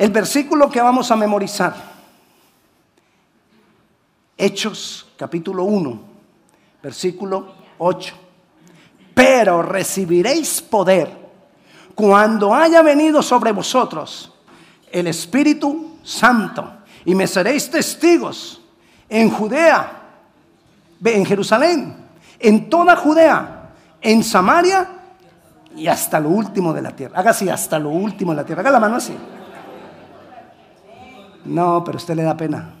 [0.00, 1.74] El versículo que vamos a memorizar,
[4.34, 6.00] Hechos capítulo 1,
[6.82, 8.14] versículo 8.
[9.12, 11.14] Pero recibiréis poder
[11.94, 14.32] cuando haya venido sobre vosotros
[14.90, 18.62] el Espíritu Santo y me seréis testigos
[19.06, 20.00] en Judea,
[21.04, 21.94] en Jerusalén,
[22.38, 24.88] en toda Judea, en Samaria
[25.76, 27.20] y hasta lo último de la tierra.
[27.20, 28.62] Haga así, hasta lo último de la tierra.
[28.62, 29.14] Haga la mano así.
[31.44, 32.74] No, pero a usted le da pena.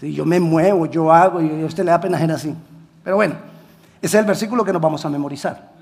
[0.00, 2.54] Si yo me muevo, yo hago y a usted le da pena ser así.
[3.02, 3.36] Pero bueno,
[4.02, 5.72] ese es el versículo que nos vamos a memorizar.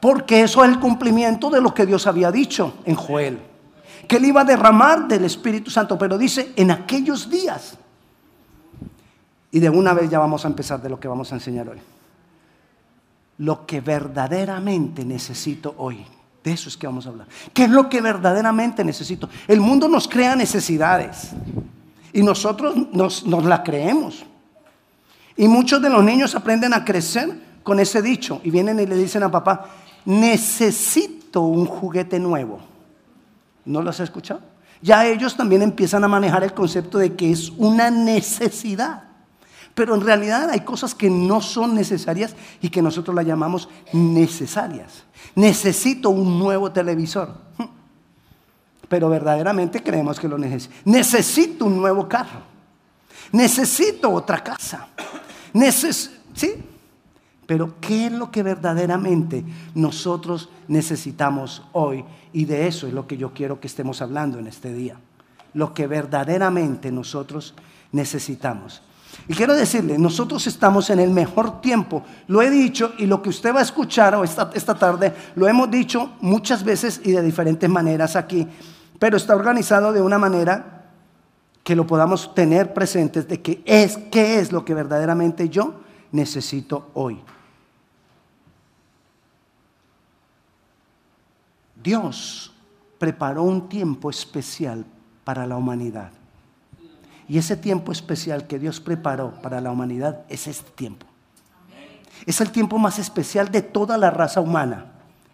[0.00, 3.38] Porque eso es el cumplimiento de lo que Dios había dicho en Joel.
[4.08, 7.76] Que él iba a derramar del Espíritu Santo, pero dice en aquellos días.
[9.52, 11.78] Y de una vez ya vamos a empezar de lo que vamos a enseñar hoy.
[13.38, 16.04] Lo que verdaderamente necesito hoy.
[16.42, 17.26] De eso es que vamos a hablar.
[17.52, 19.28] ¿Qué es lo que verdaderamente necesito?
[19.46, 21.30] El mundo nos crea necesidades
[22.12, 24.24] y nosotros nos, nos la creemos.
[25.36, 27.30] Y muchos de los niños aprenden a crecer
[27.62, 29.66] con ese dicho y vienen y le dicen a papá,
[30.04, 32.60] necesito un juguete nuevo.
[33.64, 34.40] ¿No lo has escuchado?
[34.82, 39.09] Ya ellos también empiezan a manejar el concepto de que es una necesidad.
[39.74, 45.04] Pero en realidad hay cosas que no son necesarias y que nosotros las llamamos necesarias.
[45.34, 47.34] Necesito un nuevo televisor.
[48.88, 50.74] Pero verdaderamente creemos que lo necesito.
[50.84, 52.40] Necesito un nuevo carro.
[53.32, 54.88] Necesito otra casa.
[56.34, 56.54] ¿Sí?
[57.46, 62.04] Pero ¿qué es lo que verdaderamente nosotros necesitamos hoy?
[62.32, 64.96] Y de eso es lo que yo quiero que estemos hablando en este día.
[65.54, 67.54] Lo que verdaderamente nosotros
[67.92, 68.82] necesitamos.
[69.28, 72.04] Y quiero decirle, nosotros estamos en el mejor tiempo.
[72.26, 75.70] Lo he dicho y lo que usted va a escuchar esta, esta tarde, lo hemos
[75.70, 78.46] dicho muchas veces y de diferentes maneras aquí,
[78.98, 80.80] pero está organizado de una manera
[81.62, 85.80] que lo podamos tener presentes de que es, qué es lo que verdaderamente yo
[86.12, 87.22] necesito hoy.
[91.82, 92.52] Dios
[92.98, 94.84] preparó un tiempo especial
[95.24, 96.12] para la humanidad.
[97.30, 101.06] Y ese tiempo especial que Dios preparó para la humanidad es este tiempo.
[102.26, 104.86] Es el tiempo más especial de toda la raza humana,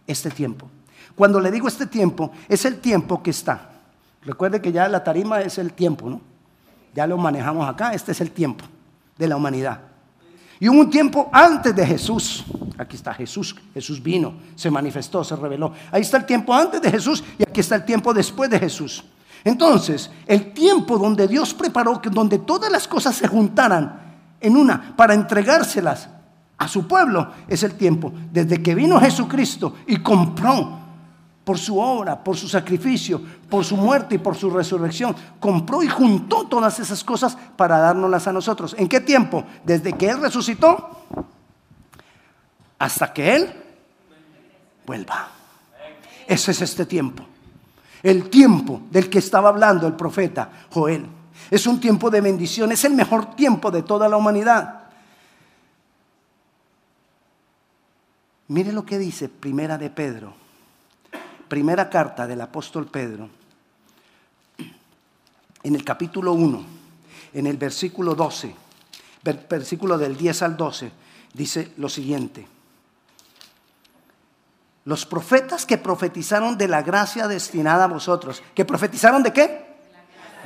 [0.07, 0.69] este tiempo.
[1.15, 3.71] Cuando le digo este tiempo, es el tiempo que está.
[4.21, 6.21] Recuerde que ya la tarima es el tiempo, ¿no?
[6.95, 8.67] Ya lo manejamos acá, este es el tiempo
[9.17, 9.81] de la humanidad.
[10.61, 12.45] Y hubo un tiempo antes de Jesús.
[12.77, 13.57] Aquí está Jesús.
[13.73, 15.73] Jesús vino, se manifestó, se reveló.
[15.91, 19.03] Ahí está el tiempo antes de Jesús y aquí está el tiempo después de Jesús.
[19.47, 25.15] Entonces, el tiempo donde Dios preparó, donde todas las cosas se juntaran en una para
[25.15, 26.09] entregárselas
[26.59, 30.81] a su pueblo, es el tiempo desde que vino Jesucristo y compró
[31.45, 35.15] por su obra, por su sacrificio, por su muerte y por su resurrección.
[35.39, 38.75] Compró y juntó todas esas cosas para dárnoslas a nosotros.
[38.77, 39.45] ¿En qué tiempo?
[39.65, 41.05] Desde que Él resucitó
[42.81, 43.55] hasta que Él
[44.85, 45.29] vuelva.
[46.27, 47.25] Ese es este tiempo
[48.11, 51.07] el tiempo del que estaba hablando el profeta Joel.
[51.51, 54.85] Es un tiempo de bendición, es el mejor tiempo de toda la humanidad.
[58.49, 60.35] Mire lo que dice Primera de Pedro,
[61.49, 63.29] primera carta del apóstol Pedro,
[65.65, 66.65] en el capítulo 1,
[67.33, 68.55] en el versículo 12,
[69.51, 70.93] versículo del 10 al 12,
[71.35, 72.56] dice lo siguiente.
[74.87, 78.41] Los profetas que profetizaron de la gracia destinada a vosotros.
[78.55, 79.67] ¿Que profetizaron de qué?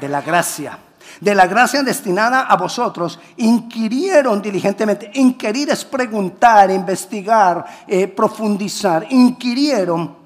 [0.01, 0.79] De la gracia.
[1.21, 3.21] De la gracia destinada a vosotros.
[3.37, 5.11] Inquirieron diligentemente.
[5.13, 9.07] Inquirir es preguntar, investigar, eh, profundizar.
[9.11, 10.17] Inquirieron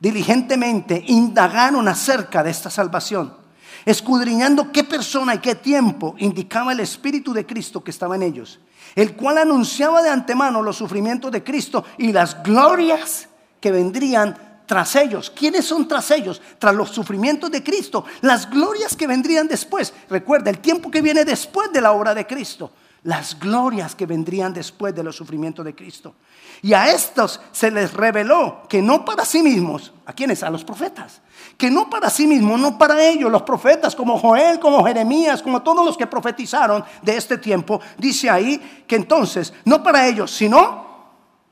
[0.00, 1.00] diligentemente.
[1.06, 3.37] Indagaron acerca de esta salvación.
[3.84, 8.60] Escudriñando qué persona y qué tiempo indicaba el Espíritu de Cristo que estaba en ellos
[8.94, 13.28] el cual anunciaba de antemano los sufrimientos de Cristo y las glorias
[13.60, 14.36] que vendrían
[14.66, 15.30] tras ellos.
[15.30, 16.40] ¿Quiénes son tras ellos?
[16.58, 19.92] Tras los sufrimientos de Cristo, las glorias que vendrían después.
[20.10, 22.70] Recuerda, el tiempo que viene después de la obra de Cristo,
[23.04, 26.14] las glorias que vendrían después de los sufrimientos de Cristo.
[26.62, 30.42] Y a estos se les reveló que no para sí mismos, ¿a quiénes?
[30.42, 31.20] A los profetas.
[31.58, 35.60] Que no para sí mismos, no para ellos, los profetas como Joel, como Jeremías, como
[35.60, 40.86] todos los que profetizaron de este tiempo, dice ahí que entonces, no para ellos, sino,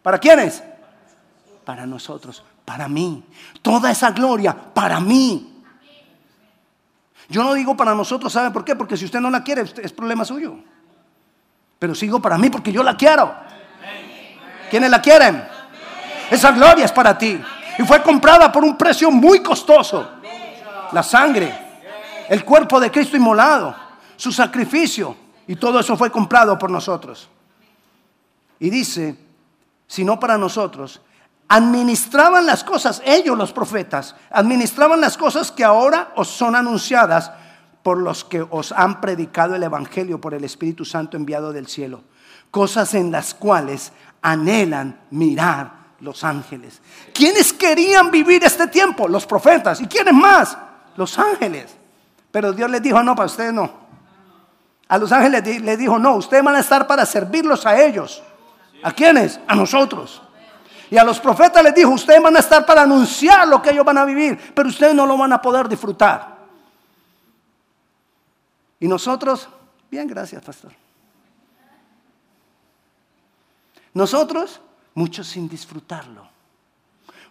[0.02, 0.62] ¿para quiénes?
[1.64, 3.24] Para nosotros, para mí.
[3.60, 5.64] Toda esa gloria, para mí.
[7.28, 8.76] Yo no digo para nosotros, ¿sabe por qué?
[8.76, 10.56] Porque si usted no la quiere, es problema suyo.
[11.80, 13.34] Pero sigo para mí porque yo la quiero.
[14.70, 15.44] ¿Quiénes la quieren?
[16.30, 17.40] Esa gloria es para ti.
[17.78, 20.08] Y fue comprada por un precio muy costoso.
[20.92, 21.52] La sangre,
[22.28, 23.74] el cuerpo de Cristo inmolado,
[24.16, 25.16] su sacrificio.
[25.46, 27.28] Y todo eso fue comprado por nosotros.
[28.58, 29.16] Y dice,
[29.86, 31.00] si no para nosotros,
[31.48, 37.30] administraban las cosas, ellos los profetas, administraban las cosas que ahora os son anunciadas
[37.82, 42.02] por los que os han predicado el Evangelio por el Espíritu Santo enviado del cielo.
[42.50, 43.92] Cosas en las cuales
[44.22, 46.80] anhelan mirar los ángeles.
[47.12, 49.08] ¿Quiénes querían vivir este tiempo?
[49.08, 49.80] Los profetas.
[49.80, 50.56] ¿Y quiénes más?
[50.96, 51.74] Los ángeles.
[52.30, 53.70] Pero Dios les dijo, no, para ustedes no.
[54.88, 58.22] A los ángeles les dijo, no, ustedes van a estar para servirlos a ellos.
[58.82, 59.40] ¿A quiénes?
[59.48, 60.22] A nosotros.
[60.90, 63.84] Y a los profetas les dijo, ustedes van a estar para anunciar lo que ellos
[63.84, 66.36] van a vivir, pero ustedes no lo van a poder disfrutar.
[68.78, 69.48] Y nosotros,
[69.90, 70.72] bien, gracias, pastor.
[73.94, 74.60] Nosotros,
[74.96, 76.26] muchos sin disfrutarlo.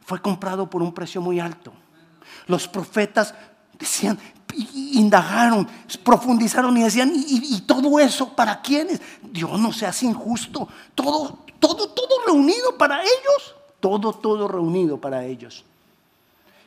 [0.05, 1.73] Fue comprado por un precio muy alto.
[2.47, 3.35] Los profetas
[3.77, 4.17] decían,
[4.73, 5.67] indagaron,
[6.01, 9.01] profundizaron y decían, ¿y, todo eso para quiénes?
[9.21, 10.69] Dios no seas injusto.
[10.93, 13.55] Todo, todo, todo reunido para ellos.
[13.81, 15.65] Todo, todo reunido para ellos.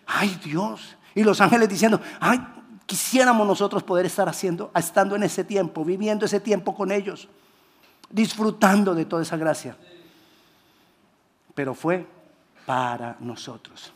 [0.06, 0.96] Ay Dios.
[1.14, 2.38] Y los ángeles diciendo, ay,
[2.88, 7.28] Quisiéramos nosotros poder estar haciendo, estando en ese tiempo, viviendo ese tiempo con ellos,
[8.08, 9.76] disfrutando de toda esa gracia.
[11.58, 12.06] Pero fue
[12.66, 13.92] para nosotros.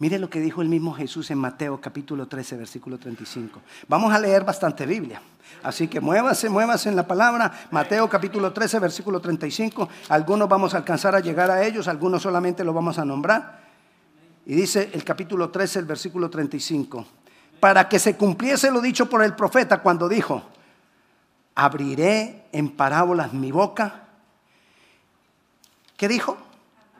[0.00, 3.60] Mire lo que dijo el mismo Jesús en Mateo capítulo 13, versículo 35.
[3.86, 5.22] Vamos a leer bastante Biblia.
[5.62, 7.68] Así que muévase, muévase en la palabra.
[7.70, 9.88] Mateo capítulo 13, versículo 35.
[10.08, 13.60] Algunos vamos a alcanzar a llegar a ellos, algunos solamente lo vamos a nombrar.
[14.44, 17.06] Y dice el capítulo 13, el versículo 35,
[17.60, 20.42] para que se cumpliese lo dicho por el profeta cuando dijo,
[21.54, 24.04] abriré en parábolas mi boca.
[25.96, 26.36] ¿Qué dijo?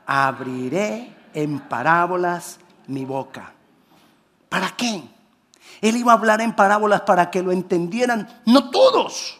[0.05, 3.53] Abriré en parábolas mi boca.
[4.49, 5.03] ¿Para qué?
[5.81, 9.37] Él iba a hablar en parábolas para que lo entendieran, no todos,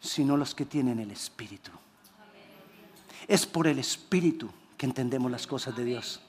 [0.00, 1.70] sino los que tienen el Espíritu.
[3.28, 6.20] Es por el Espíritu que entendemos las cosas de Dios.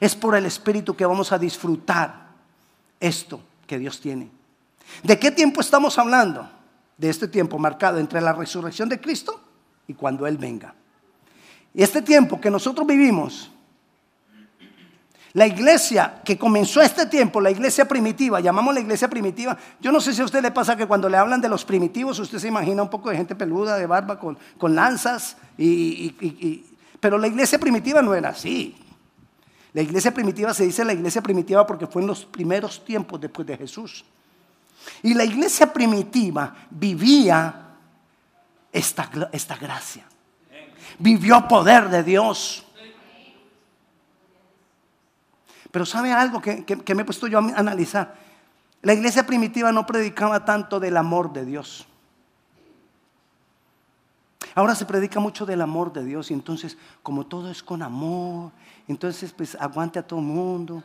[0.00, 2.28] Es por el Espíritu que vamos a disfrutar
[2.98, 4.30] esto que Dios tiene.
[5.02, 6.55] ¿De qué tiempo estamos hablando?
[6.96, 9.40] De este tiempo marcado entre la resurrección de Cristo
[9.86, 10.74] y cuando Él venga.
[11.74, 13.50] Y este tiempo que nosotros vivimos,
[15.36, 19.54] la iglesia que comenzó este tiempo, la iglesia primitiva, llamamos la iglesia primitiva.
[19.78, 22.18] Yo no sé si a usted le pasa que cuando le hablan de los primitivos,
[22.18, 24.38] usted se imagina un poco de gente peluda, de barba, con,
[24.74, 25.36] lanzas,
[26.98, 28.74] pero la iglesia primitiva no era así.
[29.74, 33.46] La iglesia primitiva se dice la iglesia primitiva porque fue en los primeros tiempos después
[33.46, 34.06] de Jesús.
[35.02, 37.66] Y la iglesia primitiva vivía
[38.72, 40.04] esta, esta gracia.
[40.98, 42.66] Vivió poder de Dios.
[45.70, 48.14] Pero ¿sabe algo que, que, me he puesto yo a analizar?
[48.82, 51.86] La iglesia primitiva no predicaba tanto del amor de Dios.
[54.54, 58.52] Ahora se predica mucho del amor de Dios y entonces como todo es con amor,
[58.88, 60.82] entonces pues aguante a todo mundo.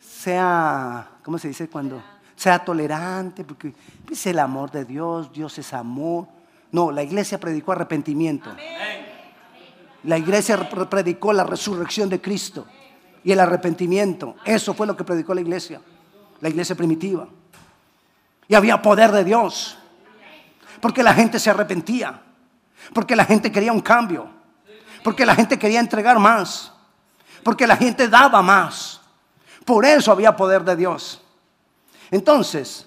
[0.00, 2.02] Sea, ¿cómo se dice cuando?
[2.42, 3.72] Sea tolerante, porque
[4.10, 6.26] es el amor de Dios, Dios es amor.
[6.72, 8.50] No, la iglesia predicó arrepentimiento.
[10.02, 12.66] La iglesia predicó la resurrección de Cristo
[13.22, 14.34] y el arrepentimiento.
[14.44, 15.80] Eso fue lo que predicó la iglesia,
[16.40, 17.28] la iglesia primitiva.
[18.48, 19.78] Y había poder de Dios,
[20.80, 22.22] porque la gente se arrepentía.
[22.92, 24.28] Porque la gente quería un cambio.
[25.04, 26.72] Porque la gente quería entregar más.
[27.44, 29.00] Porque la gente daba más.
[29.64, 31.22] Por eso había poder de Dios.
[32.12, 32.86] Entonces,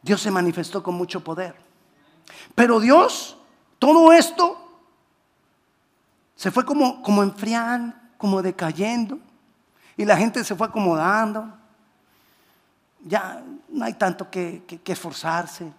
[0.00, 1.54] Dios se manifestó con mucho poder.
[2.54, 3.36] Pero Dios,
[3.78, 4.80] todo esto
[6.34, 9.18] se fue como, como enfriando, como decayendo.
[9.98, 11.52] Y la gente se fue acomodando.
[13.04, 15.70] Ya no hay tanto que, que esforzarse.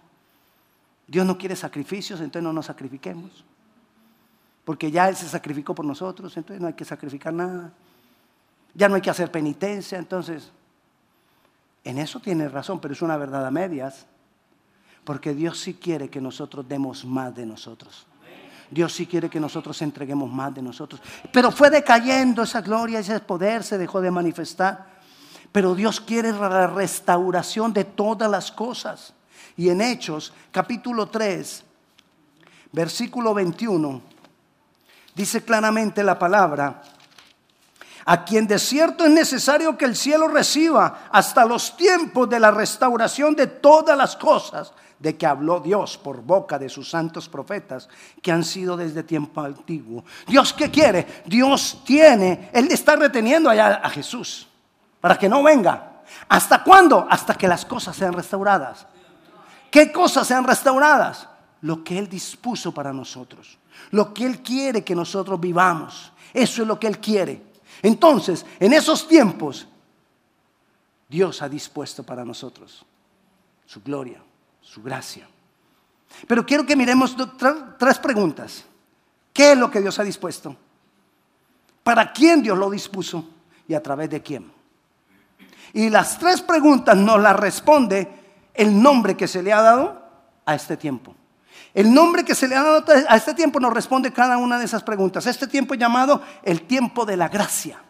[1.08, 3.44] Dios no quiere sacrificios, entonces no nos sacrifiquemos.
[4.64, 7.72] Porque ya Él se sacrificó por nosotros, entonces no hay que sacrificar nada.
[8.72, 10.52] Ya no hay que hacer penitencia, entonces
[11.84, 14.06] en eso tiene razón, pero es una verdad a medias.
[15.04, 18.06] Porque Dios sí quiere que nosotros demos más de nosotros.
[18.70, 21.00] Dios sí quiere que nosotros entreguemos más de nosotros.
[21.32, 24.98] Pero fue decayendo esa gloria, ese poder se dejó de manifestar.
[25.50, 29.14] Pero Dios quiere la restauración de todas las cosas.
[29.56, 31.64] Y en Hechos, capítulo 3,
[32.72, 34.02] versículo 21,
[35.14, 36.82] dice claramente la palabra,
[38.10, 42.50] a quien de cierto es necesario que el cielo reciba hasta los tiempos de la
[42.50, 47.86] restauración de todas las cosas de que habló Dios por boca de sus santos profetas
[48.22, 50.06] que han sido desde tiempo antiguo.
[50.26, 51.22] Dios qué quiere?
[51.26, 54.48] Dios tiene, Él está reteniendo allá a Jesús
[55.02, 56.00] para que no venga.
[56.30, 57.06] ¿Hasta cuándo?
[57.10, 58.86] Hasta que las cosas sean restauradas.
[59.70, 61.28] ¿Qué cosas sean restauradas?
[61.60, 63.58] Lo que Él dispuso para nosotros.
[63.90, 66.10] Lo que Él quiere que nosotros vivamos.
[66.32, 67.47] Eso es lo que Él quiere.
[67.82, 69.66] Entonces, en esos tiempos,
[71.08, 72.84] Dios ha dispuesto para nosotros
[73.66, 74.22] su gloria,
[74.60, 75.28] su gracia.
[76.26, 77.16] Pero quiero que miremos
[77.78, 78.64] tres preguntas.
[79.32, 80.56] ¿Qué es lo que Dios ha dispuesto?
[81.82, 83.28] ¿Para quién Dios lo dispuso?
[83.66, 84.50] ¿Y a través de quién?
[85.72, 88.08] Y las tres preguntas nos las responde
[88.54, 90.02] el nombre que se le ha dado
[90.44, 91.14] a este tiempo.
[91.74, 94.64] El nombre que se le ha dado a este tiempo nos responde cada una de
[94.64, 95.26] esas preguntas.
[95.26, 97.80] Este tiempo llamado el tiempo de la gracia.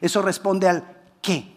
[0.00, 0.84] Eso responde al
[1.20, 1.56] qué.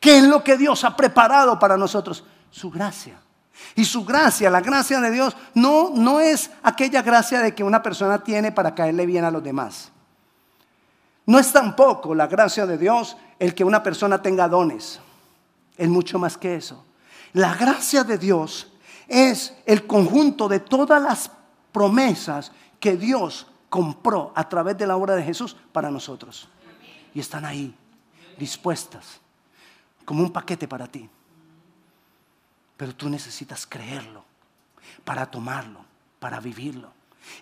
[0.00, 2.24] ¿Qué es lo que Dios ha preparado para nosotros?
[2.50, 3.18] Su gracia.
[3.74, 7.82] Y su gracia, la gracia de Dios, no, no es aquella gracia de que una
[7.82, 9.90] persona tiene para caerle bien a los demás.
[11.26, 15.00] No es tampoco la gracia de Dios el que una persona tenga dones.
[15.76, 16.84] Es mucho más que eso.
[17.32, 18.68] La gracia de Dios
[19.08, 21.30] es el conjunto de todas las
[21.72, 26.48] promesas que Dios compró a través de la obra de Jesús para nosotros.
[27.14, 27.74] Y están ahí,
[28.38, 29.20] dispuestas,
[30.04, 31.08] como un paquete para ti.
[32.76, 34.24] Pero tú necesitas creerlo
[35.04, 35.80] para tomarlo,
[36.18, 36.92] para vivirlo.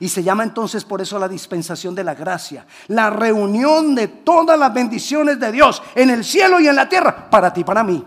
[0.01, 4.59] Y se llama entonces por eso la dispensación de la gracia, la reunión de todas
[4.59, 8.05] las bendiciones de Dios en el cielo y en la tierra, para ti, para mí,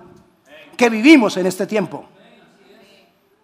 [0.76, 2.10] que vivimos en este tiempo.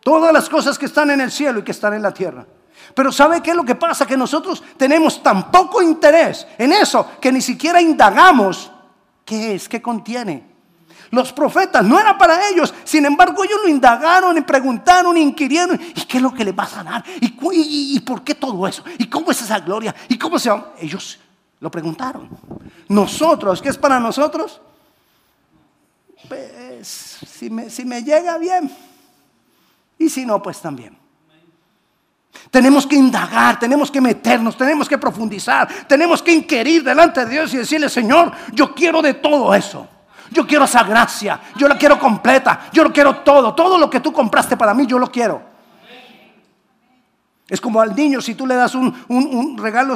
[0.05, 2.45] Todas las cosas que están en el cielo y que están en la tierra.
[2.93, 4.05] Pero ¿sabe qué es lo que pasa?
[4.05, 8.71] Que nosotros tenemos tan poco interés en eso que ni siquiera indagamos
[9.25, 10.45] qué es, qué contiene.
[11.09, 16.01] Los profetas no era para ellos, sin embargo ellos lo indagaron y preguntaron, inquirieron, ¿y
[16.03, 17.03] qué es lo que les va a sanar?
[17.19, 18.83] ¿Y, por qué todo eso?
[18.99, 19.95] ¿Y cómo es esa gloria?
[20.07, 20.75] ¿Y cómo se va?
[20.79, 21.17] Ellos
[21.59, 22.29] lo preguntaron.
[22.89, 24.61] Nosotros, ¿qué es para nosotros?
[26.27, 28.69] Pues, si me, si me llega bien,
[29.97, 30.97] y si no, pues también.
[32.51, 37.53] Tenemos que indagar, tenemos que meternos, tenemos que profundizar, tenemos que inquirir delante de Dios
[37.53, 39.87] y decirle, Señor, yo quiero de todo eso.
[40.31, 43.99] Yo quiero esa gracia, yo la quiero completa, yo lo quiero todo, todo lo que
[43.99, 45.41] tú compraste para mí, yo lo quiero.
[47.47, 49.93] Es como al niño, si tú le das un, regalo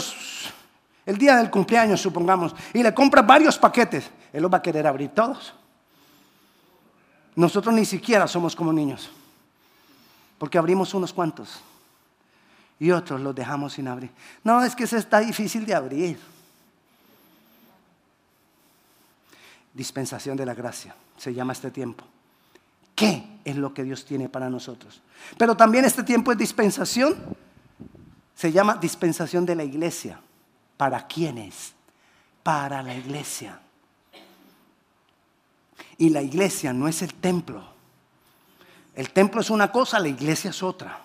[1.06, 4.86] el día del cumpleaños, supongamos, y le compras varios paquetes, él los va a querer
[4.86, 5.53] abrir todos.
[7.36, 9.10] Nosotros ni siquiera somos como niños.
[10.39, 11.62] Porque abrimos unos cuantos
[12.79, 14.10] y otros los dejamos sin abrir.
[14.43, 16.19] No, es que eso está difícil de abrir.
[19.74, 22.05] Dispensación de la gracia, se llama este tiempo.
[22.96, 25.01] ¿Qué es lo que Dios tiene para nosotros?
[25.38, 27.15] Pero también este tiempo es dispensación,
[28.34, 30.19] se llama dispensación de la iglesia.
[30.77, 31.74] ¿Para quiénes?
[32.41, 33.60] Para la iglesia.
[35.98, 37.78] Y la iglesia no es el templo.
[39.00, 41.00] El templo es una cosa, la iglesia es otra.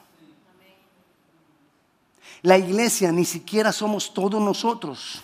[2.43, 5.23] La iglesia ni siquiera somos todos nosotros.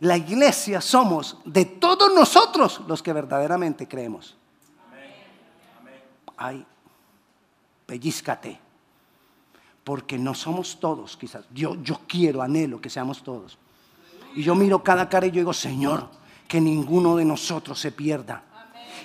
[0.00, 4.34] La iglesia somos de todos nosotros los que verdaderamente creemos.
[6.38, 6.64] Ay,
[7.84, 8.58] pellizcate.
[9.84, 11.44] Porque no somos todos, quizás.
[11.52, 11.76] Yo,
[12.08, 13.58] quiero, anhelo que seamos todos.
[14.34, 16.08] Y yo miro cada cara y yo digo, Señor,
[16.48, 18.53] que ninguno de nosotros se pierda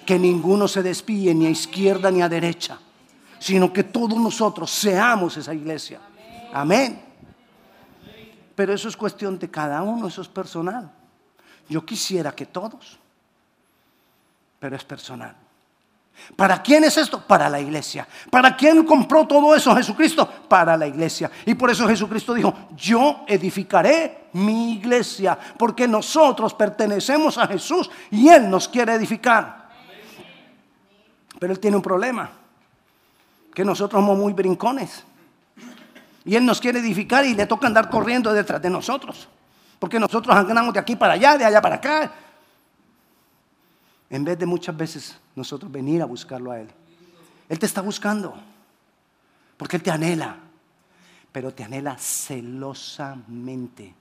[0.09, 2.79] que ninguno se despíe ni a izquierda ni a derecha,
[3.37, 6.01] sino que todos nosotros seamos esa iglesia.
[6.51, 6.99] Amén.
[8.55, 10.89] Pero eso es cuestión de cada uno, eso es personal.
[11.69, 12.97] Yo quisiera que todos,
[14.59, 15.35] pero es personal.
[16.35, 17.21] ¿Para quién es esto?
[17.21, 18.07] Para la iglesia.
[18.31, 20.27] ¿Para quién compró todo eso Jesucristo?
[20.47, 21.29] Para la iglesia.
[21.45, 28.27] Y por eso Jesucristo dijo, yo edificaré mi iglesia, porque nosotros pertenecemos a Jesús y
[28.29, 29.58] Él nos quiere edificar.
[31.39, 32.29] Pero Él tiene un problema,
[33.53, 35.03] que nosotros somos muy brincones.
[36.25, 39.27] Y Él nos quiere edificar y le toca andar corriendo detrás de nosotros.
[39.79, 42.11] Porque nosotros andamos de aquí para allá, de allá para acá.
[44.09, 46.69] En vez de muchas veces nosotros venir a buscarlo a Él.
[47.47, 48.35] Él te está buscando.
[49.55, 50.37] Porque Él te anhela.
[51.31, 53.95] Pero te anhela celosamente.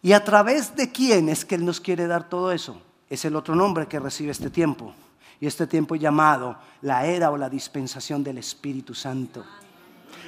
[0.00, 2.80] ¿Y a través de quién es que Él nos quiere dar todo eso?
[3.08, 4.92] Es el otro nombre que recibe este tiempo.
[5.40, 9.44] Y este tiempo llamado la era o la dispensación del Espíritu Santo.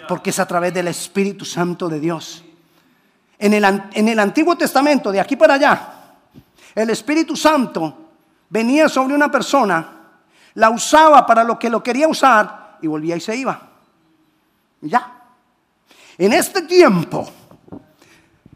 [0.09, 2.45] Porque es a través del Espíritu Santo de Dios
[3.39, 5.95] En el, en el Antiguo Testamento, de aquí para allá,
[6.75, 8.11] el Espíritu Santo
[8.49, 9.89] venía sobre una persona,
[10.55, 13.69] la usaba para lo que lo quería usar y volvía y se iba.
[14.83, 15.21] Ya.
[16.19, 17.31] En este tiempo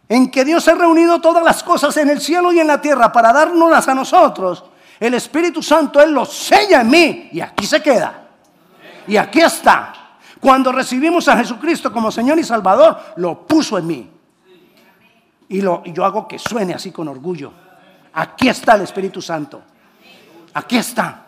[0.08, 3.10] en que Dios ha reunido todas las cosas en el cielo y en la tierra
[3.10, 4.64] para dárnoslas a nosotros,
[5.00, 8.28] el Espíritu Santo, Él lo sella en mí y aquí se queda.
[9.06, 9.92] Y aquí está.
[10.40, 14.10] Cuando recibimos a Jesucristo como Señor y Salvador, lo puso en mí.
[15.48, 17.52] Y, y yo hago que suene así con orgullo.
[18.12, 19.62] Aquí está el Espíritu Santo.
[20.54, 21.26] Aquí está.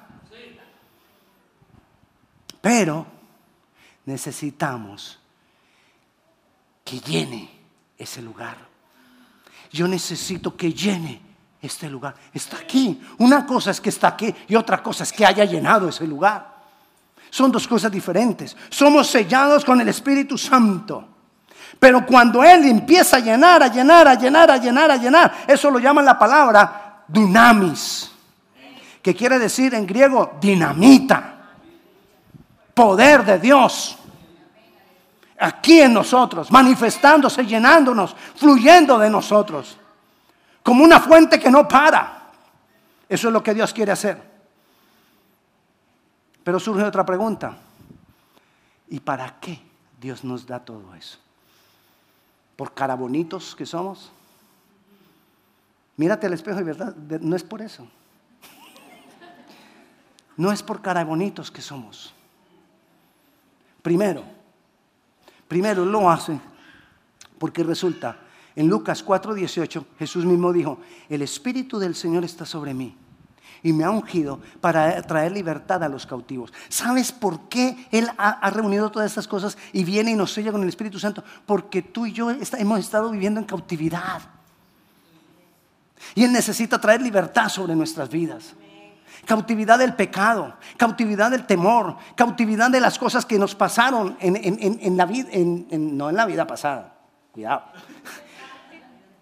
[2.61, 3.07] Pero
[4.05, 5.19] necesitamos
[6.85, 7.51] que llene
[7.99, 8.66] ese lugar.
[9.77, 11.21] Yo necesito que llene
[11.61, 12.15] este lugar.
[12.33, 12.99] Está aquí.
[13.19, 16.57] Una cosa es que está aquí y otra cosa es que haya llenado ese lugar.
[17.29, 18.57] Son dos cosas diferentes.
[18.71, 21.07] Somos sellados con el Espíritu Santo.
[21.79, 25.71] Pero cuando Él empieza a llenar, a llenar, a llenar, a llenar, a llenar, eso
[25.71, 28.11] lo llaman la palabra dunamis,
[29.03, 31.35] que quiere decir en griego dinamita,
[32.73, 33.99] poder de Dios
[35.39, 39.79] aquí en nosotros, manifestándose, llenándonos, fluyendo de nosotros,
[40.63, 42.31] como una fuente que no para.
[43.09, 44.21] Eso es lo que Dios quiere hacer.
[46.43, 47.57] Pero surge otra pregunta.
[48.89, 49.61] ¿Y para qué
[50.01, 51.19] Dios nos da todo eso?
[52.57, 54.13] ¿Por cara bonitos que somos?
[55.97, 57.87] Mírate al espejo y verdad, no es por eso.
[60.37, 62.13] No es por cara bonitos que somos.
[63.83, 64.36] Primero,
[65.49, 66.41] Primero lo hace
[67.39, 68.19] porque resulta,
[68.55, 72.97] en Lucas 4:18 Jesús mismo dijo, el Espíritu del Señor está sobre mí
[73.63, 76.53] y me ha ungido para traer libertad a los cautivos.
[76.69, 80.63] ¿Sabes por qué Él ha, reunido todas estas cosas y viene y nos sella con
[80.63, 81.25] el Espíritu Santo?
[81.45, 84.23] Porque tú y yo hemos estado viviendo en cautividad.
[86.15, 88.55] Y Él necesita traer libertad sobre nuestras vidas
[89.25, 95.07] cautividad del pecado, cautividad del temor, cautividad de las cosas que nos pasaron en, la
[95.07, 95.29] vida,
[95.79, 96.95] no en la vida pasada,
[97.33, 97.65] cuidado,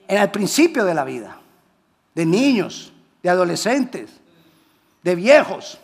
[0.09, 1.39] en el principio de la vida,
[2.15, 4.21] de niños, de adolescentes,
[5.03, 5.79] de viejos.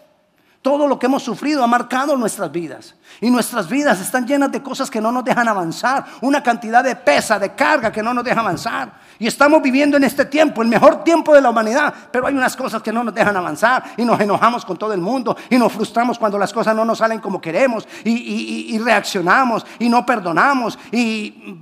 [0.62, 2.94] Todo lo que hemos sufrido ha marcado nuestras vidas.
[3.23, 6.05] Y nuestras vidas están llenas de cosas que no nos dejan avanzar.
[6.20, 8.92] Una cantidad de pesa, de carga que no nos deja avanzar.
[9.18, 11.94] Y estamos viviendo en este tiempo, el mejor tiempo de la humanidad.
[12.12, 13.94] Pero hay unas cosas que no nos dejan avanzar.
[13.96, 15.35] Y nos enojamos con todo el mundo.
[15.49, 17.88] Y nos frustramos cuando las cosas no nos salen como queremos.
[18.05, 19.64] Y, reaccionamos.
[19.79, 20.79] Y no perdonamos.
[20.92, 21.57] Y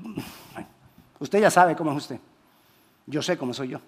[1.21, 2.19] usted ya sabe cómo es usted.
[3.07, 3.81] Yo sé cómo soy yo.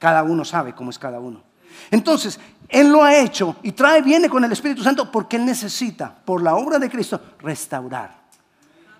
[0.00, 1.42] Cada uno sabe cómo es cada uno.
[1.90, 6.14] Entonces, Él lo ha hecho y trae, viene con el Espíritu Santo porque Él necesita,
[6.24, 8.16] por la obra de Cristo, restaurar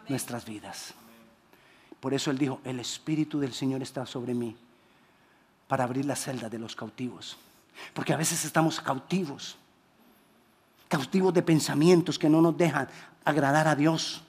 [0.09, 0.93] nuestras vidas.
[2.01, 4.57] Por eso Él dijo, el Espíritu del Señor está sobre mí
[5.69, 7.37] para abrir la celda de los cautivos.
[7.95, 9.57] Porque a veces estamos cautivos,
[10.89, 12.89] cautivos de pensamientos que no nos dejan
[13.25, 14.23] agradar a Dios,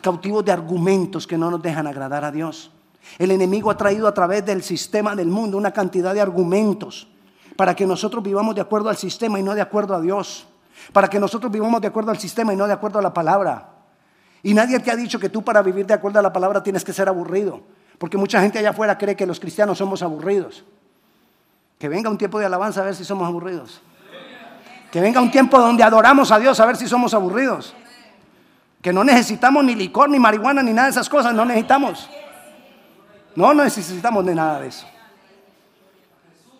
[0.00, 2.70] cautivos de argumentos que no nos dejan agradar a Dios.
[3.18, 7.06] El enemigo ha traído a través del sistema del mundo una cantidad de argumentos
[7.56, 10.46] para que nosotros vivamos de acuerdo al sistema y no de acuerdo a Dios.
[10.92, 13.70] Para que nosotros vivamos de acuerdo al sistema y no de acuerdo a la palabra.
[14.42, 16.84] Y nadie te ha dicho que tú para vivir de acuerdo a la palabra tienes
[16.84, 17.62] que ser aburrido.
[17.98, 20.64] Porque mucha gente allá afuera cree que los cristianos somos aburridos.
[21.78, 23.80] Que venga un tiempo de alabanza a ver si somos aburridos.
[24.92, 27.74] Que venga un tiempo donde adoramos a Dios a ver si somos aburridos.
[28.82, 31.34] Que no necesitamos ni licor, ni marihuana, ni nada de esas cosas.
[31.34, 32.08] No necesitamos.
[33.34, 34.86] No necesitamos de nada de eso.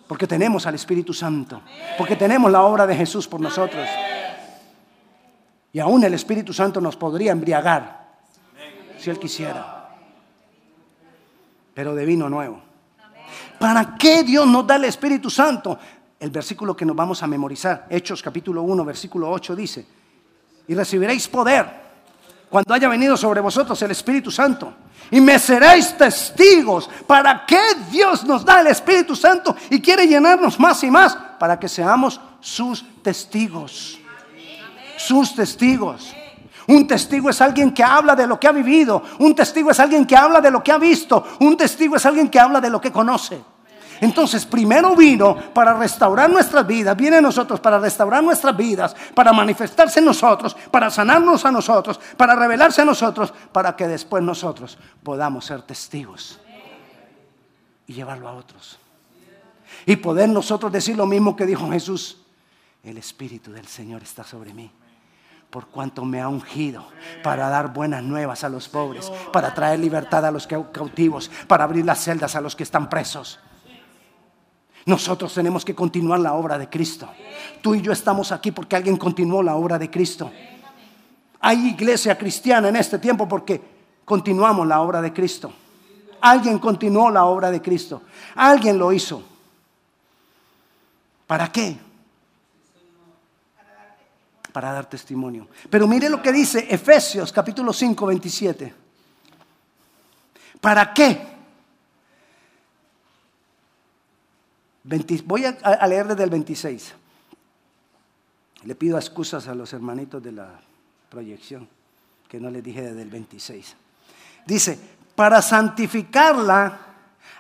[0.06, 1.62] Porque tenemos al Espíritu Santo.
[1.98, 3.86] Porque tenemos la obra de Jesús por nosotros.
[5.72, 8.06] Y aún el Espíritu Santo nos podría embriagar
[8.98, 9.90] si Él quisiera.
[11.74, 12.62] Pero de vino nuevo.
[13.58, 15.78] ¿Para qué Dios nos da el Espíritu Santo?
[16.18, 19.86] El versículo que nos vamos a memorizar, Hechos capítulo 1, versículo 8 dice,
[20.66, 21.85] y recibiréis poder
[22.48, 24.72] cuando haya venido sobre vosotros el Espíritu Santo.
[25.10, 26.88] Y me seréis testigos.
[27.06, 31.16] ¿Para qué Dios nos da el Espíritu Santo y quiere llenarnos más y más?
[31.38, 33.98] Para que seamos sus testigos.
[34.96, 36.14] Sus testigos.
[36.68, 39.02] Un testigo es alguien que habla de lo que ha vivido.
[39.20, 41.24] Un testigo es alguien que habla de lo que ha visto.
[41.40, 43.40] Un testigo es alguien que habla de lo que conoce.
[44.00, 49.32] Entonces, primero vino para restaurar nuestras vidas, viene a nosotros para restaurar nuestras vidas, para
[49.32, 54.78] manifestarse en nosotros, para sanarnos a nosotros, para revelarse a nosotros, para que después nosotros
[55.02, 56.38] podamos ser testigos
[57.86, 58.78] y llevarlo a otros.
[59.84, 62.22] Y poder nosotros decir lo mismo que dijo Jesús,
[62.82, 64.70] el Espíritu del Señor está sobre mí
[65.50, 66.86] por cuanto me ha ungido
[67.22, 71.84] para dar buenas nuevas a los pobres, para traer libertad a los cautivos, para abrir
[71.84, 73.38] las celdas a los que están presos.
[74.86, 77.08] Nosotros tenemos que continuar la obra de Cristo.
[77.60, 80.30] Tú y yo estamos aquí porque alguien continuó la obra de Cristo.
[81.40, 83.60] Hay iglesia cristiana en este tiempo porque
[84.04, 85.52] continuamos la obra de Cristo.
[86.20, 88.02] Alguien continuó la obra de Cristo.
[88.36, 89.24] Alguien lo hizo.
[91.26, 91.76] ¿Para qué?
[94.52, 95.48] Para dar testimonio.
[95.68, 98.74] Pero mire lo que dice Efesios capítulo 5, 27.
[100.60, 101.35] ¿Para qué?
[105.24, 106.94] Voy a, leer desde el 26.
[108.64, 110.48] Le pido excusas a los hermanitos de la
[111.08, 111.68] proyección,
[112.28, 113.76] que no les dije desde el 26.
[114.46, 114.78] Dice,
[115.14, 116.78] para santificarla,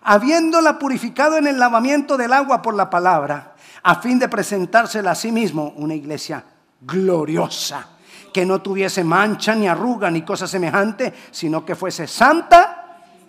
[0.02, 5.14] habiéndola purificado en el lavamiento del agua por la palabra, a fin de presentársela a
[5.14, 6.44] sí mismo una iglesia
[6.80, 7.86] gloriosa,
[8.32, 12.75] que no tuviese mancha ni arruga ni cosa semejante, sino que fuese santa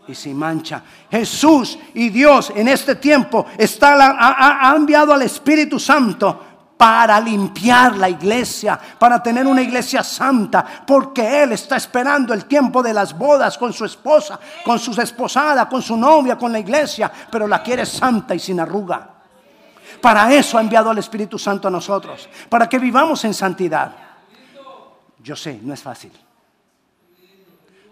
[0.08, 0.82] y sin mancha.
[1.10, 7.98] Jesús y Dios en este tiempo está, ha, ha enviado al Espíritu Santo para limpiar
[7.98, 13.18] la iglesia, para tener una iglesia santa, porque Él está esperando el tiempo de las
[13.18, 17.64] bodas con su esposa, con su esposada, con su novia, con la iglesia, pero la
[17.64, 19.10] quiere santa y sin arruga.
[20.00, 23.92] Para eso ha enviado al Espíritu Santo a nosotros, para que vivamos en santidad.
[25.24, 26.12] Yo sé, no es fácil.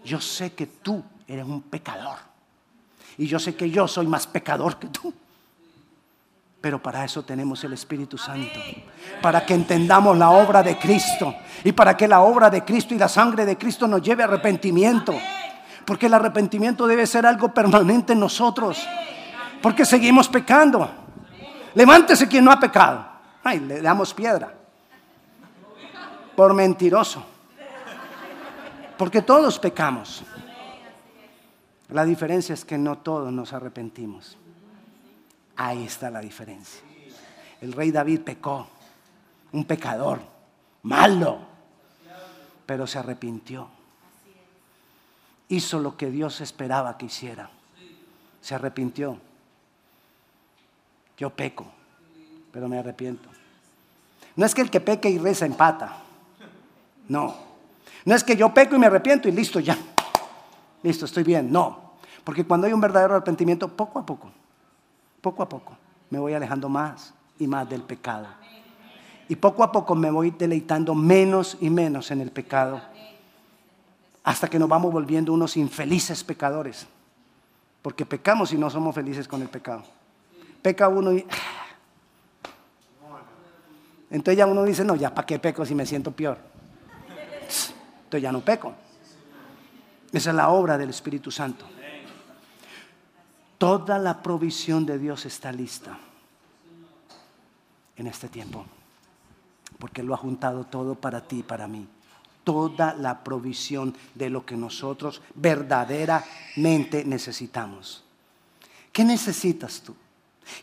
[0.04, 2.18] Yo sé que tú eres un pecador.
[3.18, 5.12] Y yo sé que yo soy más pecador que tú.
[6.60, 8.58] Pero para eso tenemos el Espíritu Santo.
[9.22, 11.34] Para que entendamos la obra de Cristo.
[11.64, 14.26] Y para que la obra de Cristo y la sangre de Cristo nos lleve a
[14.26, 15.14] arrepentimiento.
[15.84, 18.86] Porque el arrepentimiento debe ser algo permanente en nosotros.
[19.62, 20.90] Porque seguimos pecando.
[21.74, 23.06] Levántese quien no ha pecado.
[23.44, 24.52] Ay, le damos piedra.
[26.34, 27.24] Por mentiroso.
[28.98, 30.24] Porque todos pecamos.
[31.90, 34.36] La diferencia es que no todos nos arrepentimos.
[35.56, 36.80] Ahí está la diferencia.
[37.60, 38.66] El rey David pecó,
[39.52, 40.20] un pecador,
[40.82, 41.38] malo,
[42.66, 43.68] pero se arrepintió.
[45.48, 47.50] Hizo lo que Dios esperaba que hiciera.
[48.42, 49.18] Se arrepintió.
[51.16, 51.66] Yo peco,
[52.52, 53.28] pero me arrepiento.
[54.34, 56.02] No es que el que peque y reza empata.
[57.08, 57.34] No.
[58.04, 59.78] No es que yo peco y me arrepiento y listo ya
[60.86, 61.50] listo, estoy bien.
[61.50, 64.30] No, porque cuando hay un verdadero arrepentimiento, poco a poco,
[65.20, 65.76] poco a poco,
[66.10, 68.28] me voy alejando más y más del pecado.
[69.28, 72.80] Y poco a poco me voy deleitando menos y menos en el pecado,
[74.22, 76.86] hasta que nos vamos volviendo unos infelices pecadores,
[77.82, 79.82] porque pecamos y no somos felices con el pecado.
[80.62, 81.26] Peca uno y...
[84.08, 86.38] Entonces ya uno dice, no, ya para qué peco si me siento peor.
[88.04, 88.72] Entonces ya no peco.
[90.12, 91.66] Esa es la obra del Espíritu Santo.
[93.58, 95.98] Toda la provisión de Dios está lista
[97.96, 98.66] en este tiempo.
[99.78, 101.86] Porque lo ha juntado todo para ti y para mí.
[102.44, 108.04] Toda la provisión de lo que nosotros verdaderamente necesitamos.
[108.92, 109.94] ¿Qué necesitas tú?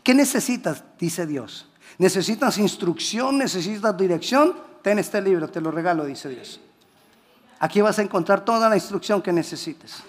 [0.01, 0.84] ¿Qué necesitas?
[0.97, 1.67] Dice Dios.
[1.97, 3.38] ¿Necesitas instrucción?
[3.38, 4.56] ¿Necesitas dirección?
[4.82, 6.60] Ten este libro, te lo regalo, dice Dios.
[7.63, 10.04] Aquí vas a encontrar toda la instrucción que necesites.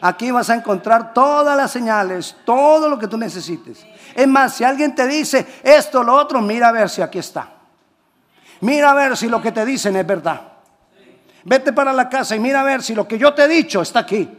[0.00, 3.84] Aquí vas a encontrar todas las señales, todo lo que tú necesites.
[4.14, 7.18] Es más, si alguien te dice esto, o lo otro, mira a ver si aquí
[7.18, 7.48] está.
[8.60, 10.40] Mira a ver si lo que te dicen es verdad.
[11.42, 13.82] Vete para la casa y mira a ver si lo que yo te he dicho
[13.82, 14.30] está aquí.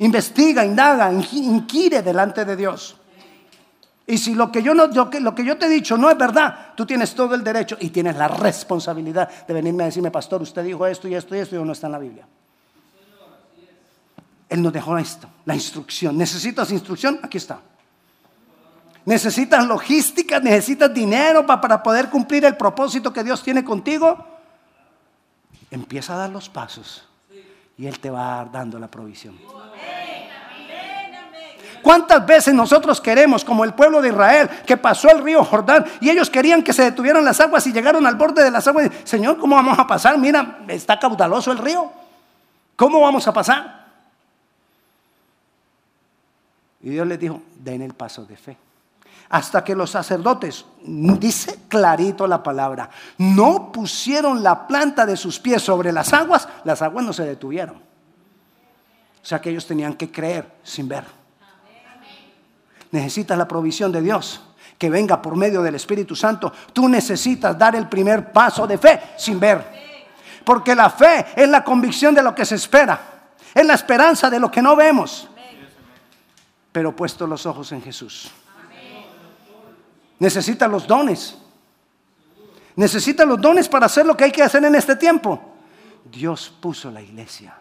[0.00, 2.99] Investiga, indaga, inquire delante de Dios.
[4.10, 7.44] Y si lo que, yo te he dicho no es verdad, tú tienes todo el
[7.44, 11.36] derecho y tienes la responsabilidad de venirme a decirme, pastor, usted dijo esto y esto
[11.36, 12.26] y esto y no está en la Biblia.
[14.48, 16.18] Él nos dejó esto, la instrucción.
[16.18, 17.20] ¿Necesitas instrucción?
[17.22, 17.60] Aquí está.
[19.04, 20.40] ¿Necesitas logística?
[20.40, 24.26] ¿Necesitas dinero para poder cumplir el propósito que Dios tiene contigo?
[25.70, 27.06] Empieza a dar los pasos
[27.78, 29.38] y Él te va dando la provisión.
[31.82, 36.10] ¿Cuántas veces nosotros queremos, como el pueblo de Israel, que pasó el río Jordán y
[36.10, 38.90] ellos querían que se detuvieran las aguas y llegaron al borde de las aguas?
[39.04, 40.18] Señor, ¿cómo vamos a pasar?
[40.18, 41.90] Mira, está caudaloso el río.
[42.76, 43.86] ¿Cómo vamos a pasar?
[46.82, 48.56] Y Dios les dijo, den el paso de fe.
[49.28, 55.62] Hasta que los sacerdotes, dice clarito la palabra, no pusieron la planta de sus pies
[55.62, 57.76] sobre las aguas, las aguas no se detuvieron.
[57.76, 61.19] O sea que ellos tenían que creer sin ver
[62.90, 64.40] necesitas la provisión de Dios
[64.80, 66.52] que venga por medio del Espíritu Santo.
[66.72, 69.62] Tú necesitas dar el primer paso de fe sin ver.
[70.42, 72.98] Porque la fe es la convicción de lo que se espera.
[73.54, 75.28] Es la esperanza de lo que no vemos.
[76.72, 78.30] Pero puesto los ojos en Jesús.
[80.18, 81.36] Necesita los dones.
[82.76, 85.56] Necesita los dones para hacer lo que hay que hacer en este tiempo.
[86.10, 87.54] Dios puso la iglesia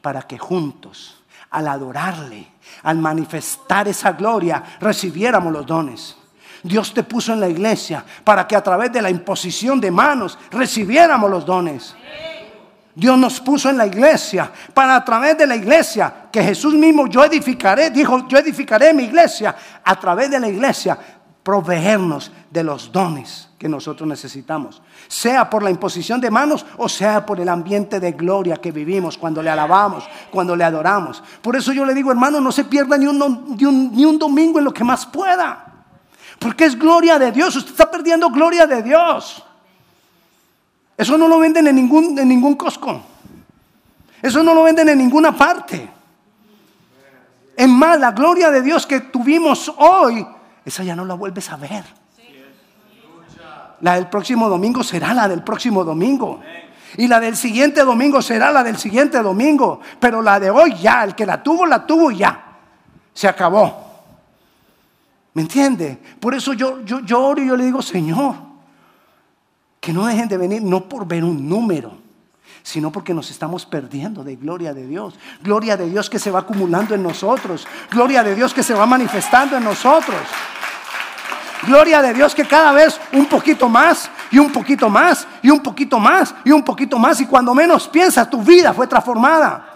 [0.00, 2.46] para que juntos, al adorarle,
[2.82, 6.16] al manifestar esa gloria, recibiéramos los dones.
[6.62, 10.38] Dios te puso en la iglesia para que a través de la imposición de manos
[10.50, 11.94] recibiéramos los dones.
[12.94, 17.06] Dios nos puso en la iglesia para a través de la iglesia, que Jesús mismo
[17.06, 20.98] yo edificaré, dijo, yo edificaré mi iglesia, a través de la iglesia,
[21.42, 27.26] proveernos de los dones que nosotros necesitamos, sea por la imposición de manos o sea
[27.26, 31.22] por el ambiente de gloria que vivimos cuando le alabamos, cuando le adoramos.
[31.42, 33.58] Por eso yo le digo, hermano, no se pierda ni un,
[33.92, 35.66] ni un, domingo en lo que más pueda,
[36.38, 39.44] porque es gloria de Dios, usted está perdiendo gloria de Dios.
[40.96, 43.02] Eso no lo venden en ningún, en ningún cosco,
[44.22, 45.90] eso no lo venden en ninguna parte.
[47.54, 50.26] Es más, la gloria de Dios que tuvimos hoy
[50.66, 51.84] esa ya no la vuelves a ver.
[53.80, 56.40] La del próximo domingo será la del próximo domingo.
[56.96, 59.80] Y la del siguiente domingo será la del siguiente domingo.
[60.00, 62.42] Pero la de hoy ya, el que la tuvo, la tuvo ya.
[63.12, 63.84] Se acabó.
[65.34, 65.98] ¿Me entiende?
[66.18, 68.36] Por eso yo, yo, yo oro y yo le digo, Señor,
[69.80, 71.92] que no dejen de venir, no por ver un número,
[72.62, 75.14] sino porque nos estamos perdiendo de gloria de Dios.
[75.42, 77.68] Gloria de Dios que se va acumulando en nosotros.
[77.90, 80.16] Gloria de Dios que se va manifestando en nosotros.
[81.66, 85.60] Gloria de Dios que cada vez un poquito más y un poquito más y un
[85.60, 89.74] poquito más y un poquito más y cuando menos piensas tu vida fue transformada.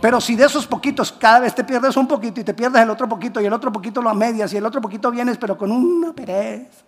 [0.00, 2.90] Pero si de esos poquitos cada vez te pierdes un poquito y te pierdes el
[2.90, 5.70] otro poquito y el otro poquito lo medias y el otro poquito vienes pero con
[5.70, 6.82] una pereza.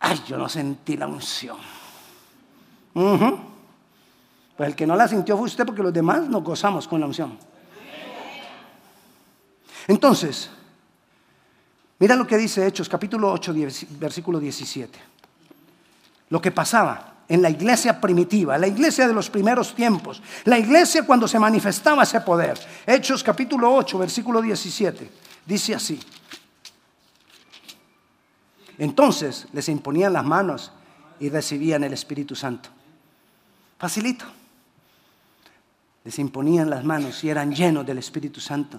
[0.00, 1.56] Ay, yo no sentí la unción.
[2.92, 7.06] Pues el que no la sintió fue usted porque los demás nos gozamos con la
[7.06, 7.38] unción.
[9.88, 10.50] Entonces,
[12.04, 13.54] Mira lo que dice Hechos capítulo 8,
[13.98, 14.98] versículo 17.
[16.28, 21.06] Lo que pasaba en la iglesia primitiva, la iglesia de los primeros tiempos, la iglesia
[21.06, 22.60] cuando se manifestaba ese poder.
[22.84, 25.10] Hechos capítulo 8, versículo 17.
[25.46, 25.98] Dice así.
[28.76, 30.72] Entonces les imponían las manos
[31.18, 32.68] y recibían el Espíritu Santo.
[33.78, 34.26] Facilito.
[36.04, 38.78] Les imponían las manos y eran llenos del Espíritu Santo.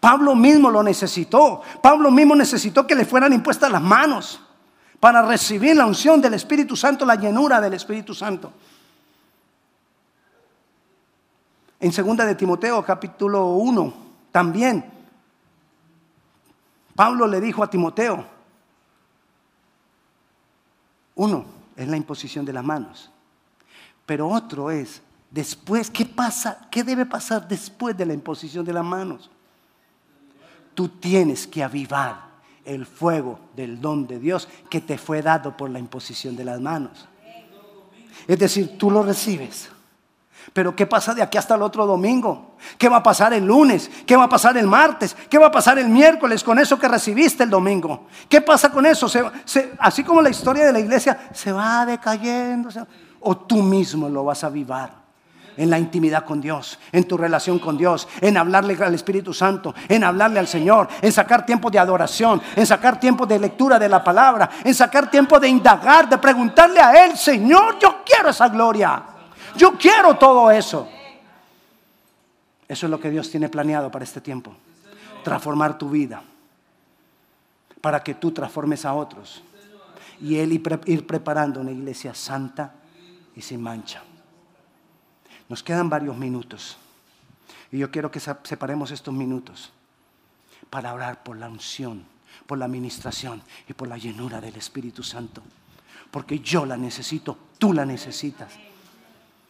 [0.00, 1.62] Pablo mismo lo necesitó.
[1.82, 4.40] Pablo mismo necesitó que le fueran impuestas las manos
[5.00, 8.52] para recibir la unción del Espíritu Santo, la llenura del Espíritu Santo.
[11.80, 13.92] En segunda de Timoteo capítulo 1
[14.32, 14.94] también
[16.94, 18.24] Pablo le dijo a Timoteo,
[21.16, 21.44] uno
[21.76, 23.10] es la imposición de las manos,
[24.06, 26.68] pero otro es después, ¿qué pasa?
[26.70, 29.30] ¿Qué debe pasar después de la imposición de las manos?
[30.74, 32.34] Tú tienes que avivar
[32.64, 36.60] el fuego del don de Dios que te fue dado por la imposición de las
[36.60, 37.08] manos.
[38.26, 39.68] Es decir, tú lo recibes.
[40.52, 42.56] Pero ¿qué pasa de aquí hasta el otro domingo?
[42.76, 43.90] ¿Qué va a pasar el lunes?
[44.06, 45.16] ¿Qué va a pasar el martes?
[45.28, 48.06] ¿Qué va a pasar el miércoles con eso que recibiste el domingo?
[48.28, 49.06] ¿Qué pasa con eso?
[49.78, 52.68] así como la historia de la iglesia se va decayendo.
[53.20, 55.03] o tú mismo lo vas a avivar
[55.56, 59.74] en la intimidad con Dios, en tu relación con Dios, en hablarle al Espíritu Santo,
[59.88, 63.88] en hablarle al Señor, en sacar tiempo de adoración, en sacar tiempo de lectura de
[63.88, 68.48] la palabra, en sacar tiempo de indagar, de preguntarle a Él, Señor, yo quiero esa
[68.48, 69.02] gloria,
[69.56, 70.88] yo quiero todo eso.
[72.66, 74.54] Eso es lo que Dios tiene planeado para este tiempo,
[75.22, 76.22] transformar tu vida,
[77.80, 79.42] para que tú transformes a otros
[80.20, 80.52] y Él
[80.86, 82.72] ir preparando una iglesia santa
[83.36, 84.02] y sin mancha.
[85.54, 86.76] Nos quedan varios minutos.
[87.70, 89.70] Y yo quiero que separemos estos minutos
[90.68, 92.04] para orar por la unción,
[92.48, 95.44] por la administración y por la llenura del Espíritu Santo.
[96.10, 98.52] Porque yo la necesito, tú la necesitas.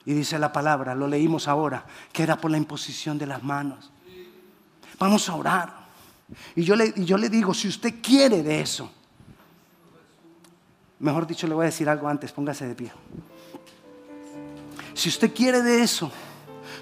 [0.04, 3.90] Y dice la palabra, lo leímos ahora, que era por la imposición de las manos.
[4.98, 5.74] Vamos a orar.
[6.54, 8.92] Y yo le, yo le digo, si usted quiere de eso,
[10.98, 12.92] mejor dicho, le voy a decir algo antes, póngase de pie.
[14.94, 16.10] Si usted quiere de eso,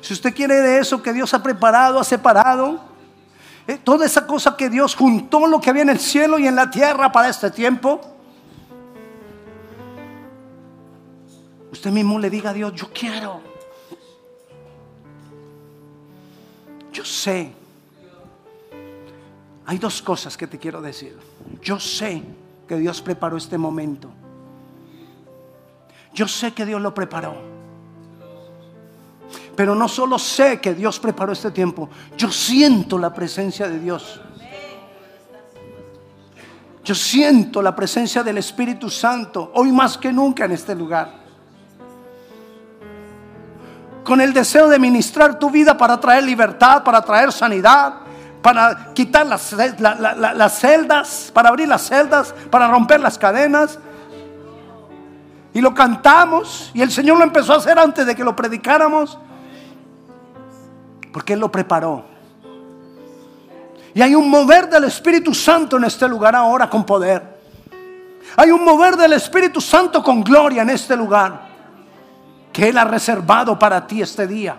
[0.01, 2.81] si usted quiere de eso que Dios ha preparado, ha separado,
[3.67, 6.57] eh, toda esa cosa que Dios juntó, lo que había en el cielo y en
[6.57, 8.01] la tierra para este tiempo,
[11.71, 13.41] usted mismo le diga a Dios, yo quiero.
[16.93, 17.53] Yo sé.
[19.65, 21.17] Hay dos cosas que te quiero decir.
[21.63, 22.23] Yo sé
[22.69, 24.09] que Dios preparó este momento
[26.15, 27.52] Yo sé que Dios lo preparó.
[29.57, 34.21] Pero no solo sé que Dios preparó este tiempo, yo siento la presencia de Dios.
[36.85, 41.23] Yo siento la presencia del Espíritu Santo hoy más que nunca en este lugar.
[44.03, 47.95] Con el deseo de ministrar tu vida para traer libertad, para traer sanidad,
[48.43, 53.79] para quitar las, las celdas, para abrir las celdas, para romper las cadenas.
[55.55, 59.19] Y lo cantamos y el Señor lo empezó a hacer antes de que lo predicáramos.
[61.13, 62.05] Porque Él lo preparó.
[63.95, 67.41] Y hay un mover del Espíritu Santo en este lugar ahora con poder.
[68.37, 71.49] Hay un mover del Espíritu Santo con gloria en este lugar.
[72.53, 74.59] Que Él ha reservado para ti este día.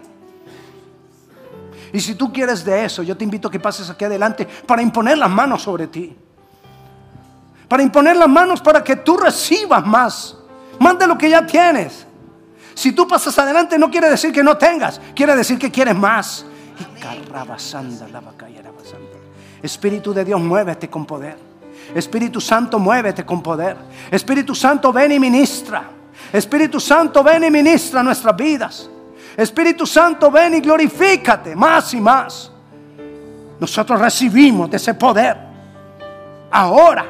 [1.91, 4.81] Y si tú quieres de eso, yo te invito a que pases aquí adelante para
[4.81, 6.15] imponer las manos sobre ti.
[7.67, 10.37] Para imponer las manos para que tú recibas más.
[10.79, 12.05] Más de lo que ya tienes.
[12.73, 14.99] Si tú pasas adelante no quiere decir que no tengas.
[15.15, 16.45] Quiere decir que quieres más.
[19.61, 21.37] Espíritu de Dios, muévete con poder.
[21.93, 23.77] Espíritu Santo, muévete con poder.
[24.11, 25.89] Espíritu Santo, ven y ministra.
[26.31, 28.89] Espíritu Santo, ven y ministra nuestras vidas.
[29.37, 32.51] Espíritu Santo, ven y glorifícate más y más.
[33.59, 35.37] Nosotros recibimos de ese poder.
[36.51, 37.05] Ahora,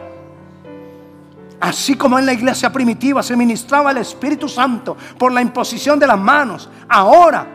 [1.63, 6.05] así como en la iglesia primitiva se ministraba el Espíritu Santo por la imposición de
[6.05, 7.47] las manos, ahora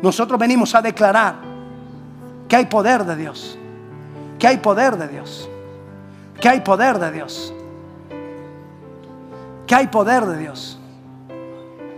[0.00, 1.34] nosotros venimos a declarar
[2.48, 3.58] que hay poder de Dios,
[4.38, 5.46] que hay poder de Dios,
[6.40, 7.52] que hay poder de Dios,
[9.66, 10.78] que hay poder de Dios.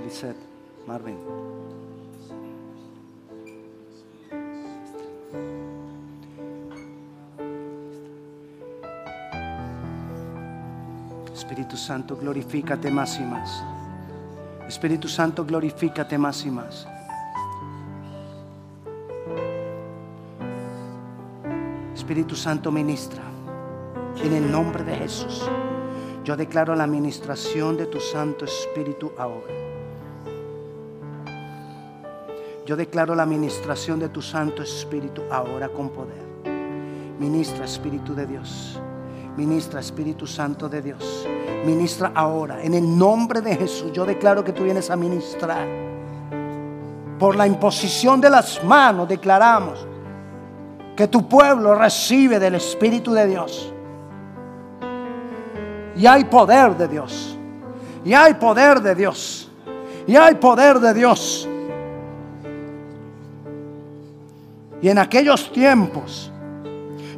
[0.05, 0.37] Lisette,
[0.88, 1.19] Marvin.
[11.50, 13.64] Espíritu Santo, glorifícate más y más.
[14.68, 16.86] Espíritu Santo, glorifícate más y más.
[21.92, 23.24] Espíritu Santo ministra.
[24.22, 25.50] En el nombre de Jesús.
[26.22, 29.52] Yo declaro la administración de tu Santo Espíritu ahora.
[32.64, 36.22] Yo declaro la administración de tu Santo Espíritu ahora con poder.
[37.18, 38.80] Ministra Espíritu de Dios.
[39.40, 41.26] Ministra Espíritu Santo de Dios.
[41.64, 42.62] Ministra ahora.
[42.62, 45.66] En el nombre de Jesús yo declaro que tú vienes a ministrar.
[47.18, 49.87] Por la imposición de las manos declaramos
[50.94, 53.72] que tu pueblo recibe del Espíritu de Dios.
[55.96, 57.38] Y hay poder de Dios.
[58.05, 59.50] Y hay poder de Dios.
[60.07, 61.48] Y hay poder de Dios.
[64.83, 66.30] Y en aquellos tiempos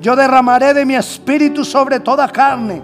[0.03, 2.83] yo derramaré de mi espíritu sobre toda carne.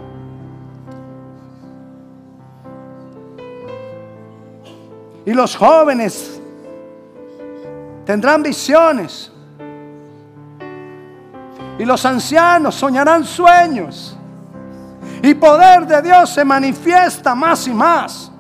[5.27, 6.41] Y los jóvenes
[8.07, 9.33] tendrán visiones.
[11.77, 14.17] Y los ancianos soñarán sueños.
[15.21, 18.31] Y poder de Dios se manifiesta más y más.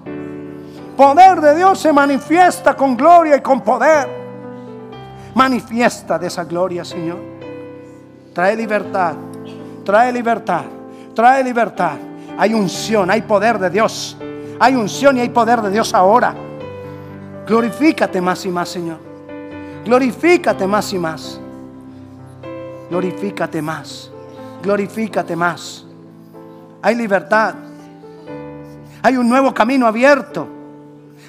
[0.96, 4.08] Poder de Dios se manifiesta con gloria y con poder.
[5.34, 7.38] Manifiesta de esa gloria, Señor.
[8.38, 9.14] Trae libertad.
[9.85, 10.62] Trae libertad.
[11.12, 11.96] Trae libertad.
[12.38, 14.16] Hay unción, hay poder de Dios.
[14.61, 16.37] Hay unción y hay poder de Dios ahora.
[17.48, 18.98] Glorifícate más y más, Señor.
[19.85, 21.40] Glorifícate más y más.
[22.88, 24.09] Glorifícate más.
[24.62, 25.85] Glorifícate más.
[26.81, 27.57] Hay libertad.
[29.03, 30.46] Hay un nuevo camino abierto.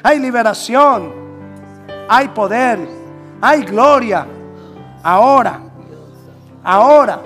[0.04, 1.12] Hay liberación.
[2.08, 2.78] Hay poder.
[3.42, 4.28] Hay gloria.
[5.02, 5.69] Ahora.
[6.64, 7.22] Ahora.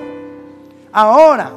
[0.92, 1.52] Ahora.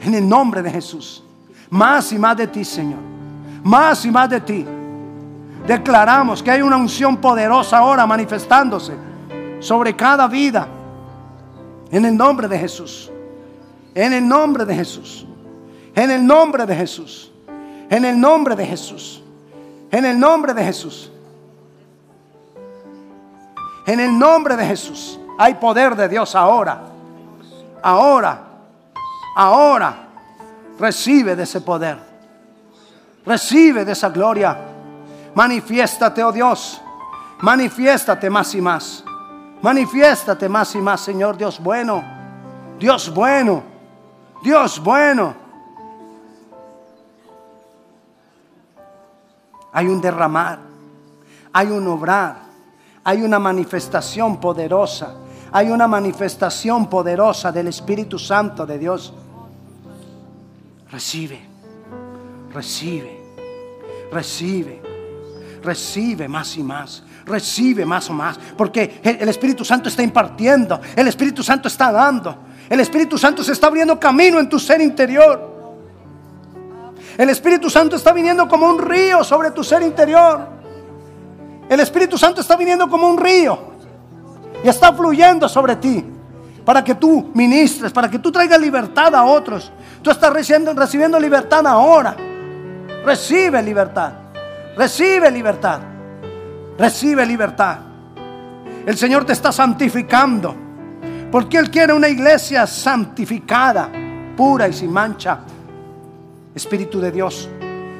[0.00, 1.22] En el nombre de Jesús.
[1.70, 2.98] Más y más de ti, Señor.
[3.62, 4.66] Más y más de ti.
[5.66, 8.94] Declaramos que hay una unción poderosa ahora manifestándose
[9.60, 10.66] sobre cada vida
[11.90, 13.10] en el nombre de Jesús.
[13.94, 15.26] En el nombre de Jesús.
[15.94, 17.30] En el nombre de Jesús.
[17.90, 19.22] En el nombre de Jesús.
[19.90, 21.10] En el nombre de Jesús.
[23.86, 25.18] En el nombre de Jesús.
[25.38, 26.80] Hay poder de Dios ahora.
[27.82, 28.38] Ahora.
[29.36, 29.94] Ahora.
[30.78, 31.98] Recibe de ese poder.
[33.24, 34.58] Recibe de esa gloria.
[35.34, 36.80] Manifiéstate, oh Dios.
[37.40, 39.04] Manifiéstate más y más.
[39.62, 42.02] Manifiéstate más y más, Señor Dios bueno.
[42.78, 43.62] Dios bueno.
[44.42, 45.34] Dios bueno.
[49.72, 50.58] Hay un derramar.
[51.52, 52.36] Hay un obrar.
[53.04, 55.14] Hay una manifestación poderosa.
[55.52, 59.12] Hay una manifestación poderosa del Espíritu Santo de Dios.
[60.90, 61.40] Recibe.
[62.52, 63.22] Recibe.
[64.12, 64.82] Recibe,
[65.62, 67.02] recibe más y más.
[67.24, 68.38] Recibe más o más.
[68.56, 70.78] Porque el Espíritu Santo está impartiendo.
[70.94, 72.36] El Espíritu Santo está dando.
[72.68, 75.50] El Espíritu Santo se está abriendo camino en tu ser interior.
[77.16, 80.46] El Espíritu Santo está viniendo como un río sobre tu ser interior.
[81.70, 83.71] El Espíritu Santo está viniendo como un río
[84.62, 86.04] y está fluyendo sobre ti
[86.64, 89.72] para que tú ministres, para que tú traigas libertad a otros.
[90.00, 92.16] Tú estás recibiendo, recibiendo libertad ahora.
[93.04, 94.12] Recibe libertad.
[94.76, 95.80] Recibe libertad.
[96.78, 97.78] Recibe libertad.
[98.86, 100.54] El Señor te está santificando.
[101.30, 103.88] Porque Él quiere una iglesia santificada,
[104.36, 105.40] pura y sin mancha.
[106.54, 107.48] Espíritu de Dios,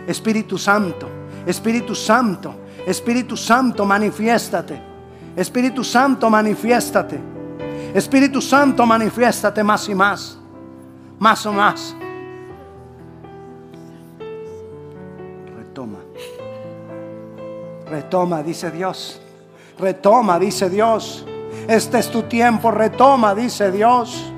[0.07, 1.09] Espíritu Santo,
[1.47, 2.55] Espíritu Santo,
[2.87, 4.92] Espíritu Santo, manifiéstate.
[5.37, 7.19] Espíritu Santo, manifiéstate.
[7.95, 10.39] Espíritu Santo, manifiéstate más y más.
[11.19, 11.97] Más o más.
[15.57, 15.99] Retoma.
[17.89, 19.21] Retoma, dice Dios.
[19.79, 21.25] Retoma, dice Dios.
[21.69, 22.71] Este es tu tiempo.
[22.71, 24.33] Retoma, dice Dios.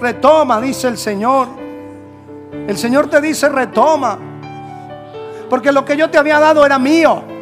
[0.00, 1.48] Retoma, dice el Señor.
[2.52, 4.18] El Señor te dice, retoma.
[5.48, 7.37] Porque lo que yo te había dado era mío.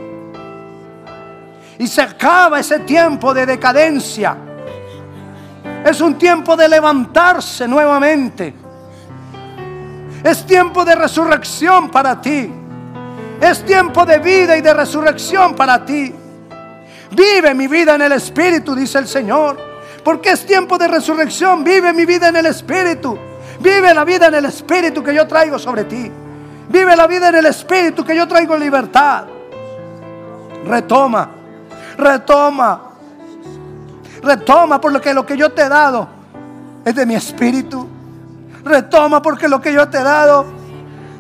[1.79, 4.37] Y se acaba ese tiempo de decadencia.
[5.85, 8.55] Es un tiempo de levantarse nuevamente.
[10.25, 12.51] Es tiempo de resurrección para ti.
[13.41, 16.13] Es tiempo de vida y de resurrección para ti.
[17.13, 19.57] Vive mi vida en el Espíritu, dice el Señor.
[20.03, 21.63] Porque es tiempo de resurrección.
[21.63, 23.19] Vive mi vida en el Espíritu.
[23.61, 26.11] Vive la vida en el Espíritu que yo traigo sobre ti.
[26.69, 29.25] Vive la vida en el Espíritu que yo traigo libertad.
[30.67, 31.36] Retoma,
[31.97, 32.81] retoma,
[34.23, 36.09] retoma por lo que lo que yo te he dado
[36.85, 37.89] es de mi Espíritu.
[38.65, 40.47] Retoma porque lo que yo te he dado.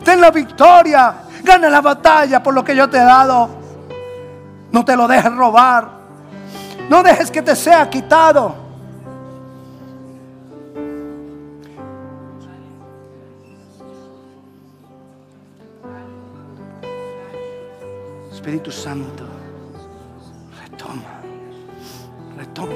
[0.04, 3.48] Ten la victoria, gana la batalla por lo que yo te he dado.
[4.72, 5.88] No te lo dejes robar.
[6.88, 8.66] No dejes que te sea quitado.
[18.32, 19.24] Espíritu Santo,
[22.56, 22.74] retoma.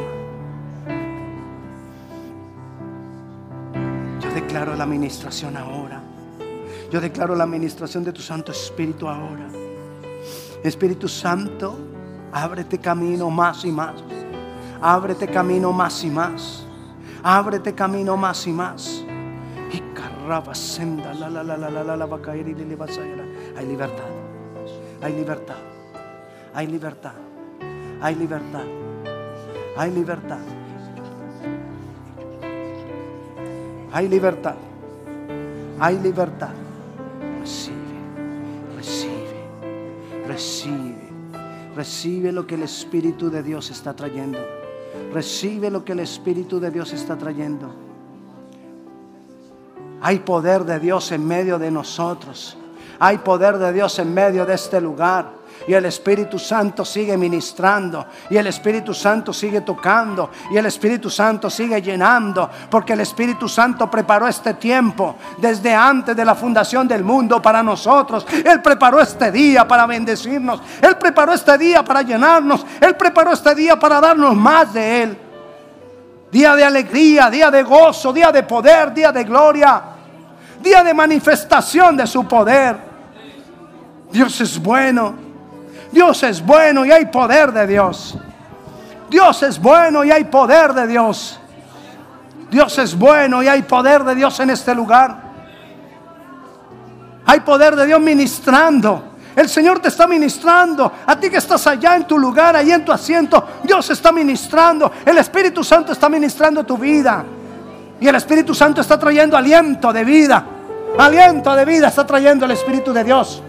[4.20, 6.00] Yo declaro la administración ahora.
[6.90, 9.48] Yo declaro la administración de tu Santo Espíritu ahora.
[10.62, 11.78] Espíritu Santo,
[12.32, 13.94] ábrete camino más y más.
[14.80, 16.66] Ábrete camino más y más.
[17.22, 19.04] Ábrete camino más y más.
[19.72, 22.86] Y carraba senda, la la la la la la va a caer y le va
[22.86, 24.04] a Hay libertad.
[25.02, 25.56] Hay libertad.
[26.54, 27.12] Hay libertad.
[28.02, 28.89] Hay libertad.
[29.80, 30.36] Hay libertad.
[33.90, 34.54] Hay libertad.
[35.78, 36.50] Hay libertad.
[37.40, 37.76] Recibe,
[38.76, 41.08] recibe, recibe.
[41.74, 44.38] Recibe lo que el Espíritu de Dios está trayendo.
[45.14, 47.74] Recibe lo que el Espíritu de Dios está trayendo.
[50.02, 52.54] Hay poder de Dios en medio de nosotros.
[52.98, 55.39] Hay poder de Dios en medio de este lugar.
[55.68, 58.06] Y el Espíritu Santo sigue ministrando.
[58.30, 60.30] Y el Espíritu Santo sigue tocando.
[60.50, 62.50] Y el Espíritu Santo sigue llenando.
[62.70, 67.62] Porque el Espíritu Santo preparó este tiempo desde antes de la fundación del mundo para
[67.62, 68.26] nosotros.
[68.44, 70.60] Él preparó este día para bendecirnos.
[70.80, 72.64] Él preparó este día para llenarnos.
[72.80, 75.18] Él preparó este día para darnos más de Él.
[76.30, 79.82] Día de alegría, día de gozo, día de poder, día de gloria.
[80.62, 82.76] Día de manifestación de su poder.
[84.10, 85.29] Dios es bueno.
[85.92, 88.16] Dios es bueno y hay poder de Dios.
[89.08, 91.38] Dios es bueno y hay poder de Dios.
[92.50, 95.16] Dios es bueno y hay poder de Dios en este lugar.
[97.26, 99.04] Hay poder de Dios ministrando.
[99.36, 100.92] El Señor te está ministrando.
[101.06, 104.92] A ti que estás allá en tu lugar, ahí en tu asiento, Dios está ministrando.
[105.04, 107.24] El Espíritu Santo está ministrando tu vida.
[108.00, 110.44] Y el Espíritu Santo está trayendo aliento de vida.
[110.98, 113.42] Aliento de vida está trayendo el Espíritu de Dios.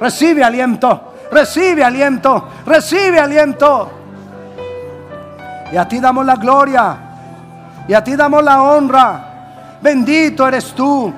[0.00, 3.90] Recibe aliento, recibe aliento, recibe aliento.
[5.72, 6.96] Y a ti damos la gloria,
[7.88, 9.28] y a ti damos la honra.
[9.80, 11.12] Bendito eres tú,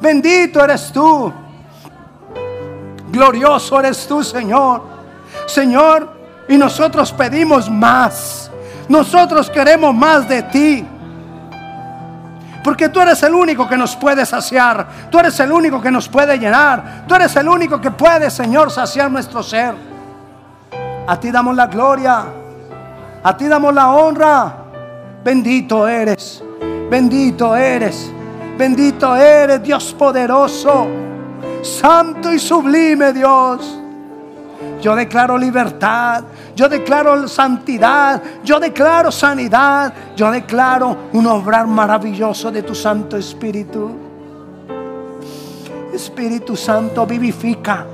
[0.00, 1.32] bendito eres tú.
[3.10, 4.82] Glorioso eres tú, Señor.
[5.46, 6.10] Señor,
[6.48, 8.50] y nosotros pedimos más.
[8.88, 10.86] Nosotros queremos más de ti.
[12.62, 14.86] Porque tú eres el único que nos puede saciar.
[15.10, 17.04] Tú eres el único que nos puede llenar.
[17.06, 19.74] Tú eres el único que puede, Señor, saciar nuestro ser.
[21.06, 22.24] A ti damos la gloria.
[23.22, 24.54] A ti damos la honra.
[25.24, 26.42] Bendito eres.
[26.88, 28.12] Bendito eres.
[28.56, 30.86] Bendito eres, Dios poderoso.
[31.62, 33.81] santo y sublime Dios.
[34.82, 36.24] Yo declaro libertad,
[36.56, 43.92] yo declaro santidad, yo declaro sanidad, yo declaro un obrar maravilloso de tu Santo Espíritu.
[45.94, 47.86] Espíritu Santo vivifica,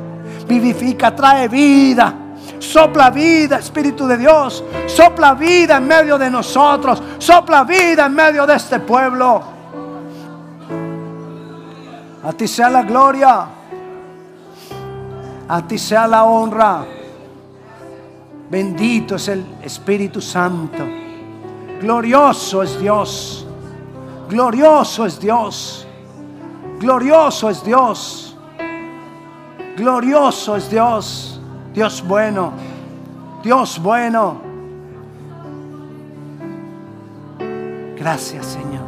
[0.49, 2.15] vivifica, trae vida.
[2.59, 4.65] Sopla vida, Espíritu de Dios.
[4.87, 7.03] Sopla vida en medio de nosotros.
[7.19, 9.43] Sopla vida en medio de este pueblo.
[12.25, 13.58] A ti sea la gloria.
[15.49, 16.85] A ti sea la honra.
[18.51, 20.85] Bendito es el Espíritu Santo.
[21.81, 23.47] Glorioso es Dios.
[24.29, 25.87] Glorioso es Dios.
[26.79, 28.37] Glorioso es Dios.
[29.77, 31.41] Glorioso es Dios.
[31.73, 32.53] Dios bueno.
[33.43, 34.49] Dios bueno.
[37.97, 38.87] Gracias Señor.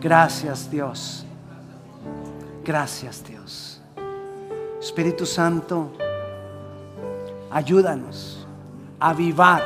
[0.00, 1.24] Gracias Dios.
[2.64, 3.33] Gracias Dios.
[4.84, 5.92] Espíritu Santo,
[7.50, 8.46] ayúdanos
[9.00, 9.62] a avivar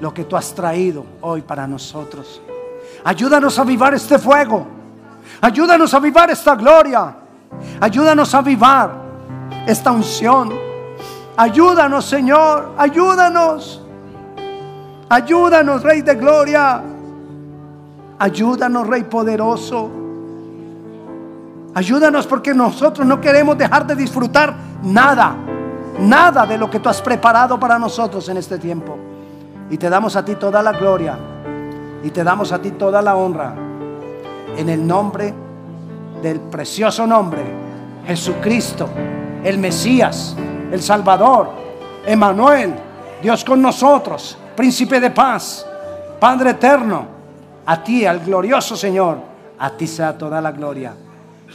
[0.00, 2.42] lo que tú has traído hoy para nosotros.
[3.04, 4.66] Ayúdanos a avivar este fuego.
[5.40, 7.16] Ayúdanos a avivar esta gloria.
[7.80, 8.90] Ayúdanos a avivar
[9.64, 10.52] esta unción.
[11.36, 12.72] Ayúdanos, Señor.
[12.76, 13.80] Ayúdanos.
[15.08, 16.82] Ayúdanos, Rey de Gloria.
[18.18, 20.05] Ayúdanos, Rey poderoso.
[21.76, 25.36] Ayúdanos porque nosotros no queremos dejar de disfrutar nada,
[26.00, 28.96] nada de lo que tú has preparado para nosotros en este tiempo.
[29.68, 31.18] Y te damos a ti toda la gloria
[32.02, 33.54] y te damos a ti toda la honra
[34.56, 35.34] en el nombre
[36.22, 37.42] del precioso nombre,
[38.06, 38.88] Jesucristo,
[39.44, 40.34] el Mesías,
[40.72, 41.50] el Salvador,
[42.06, 42.74] Emanuel,
[43.20, 45.66] Dios con nosotros, príncipe de paz,
[46.18, 47.04] Padre eterno,
[47.66, 49.18] a ti, al glorioso Señor,
[49.58, 50.94] a ti sea toda la gloria.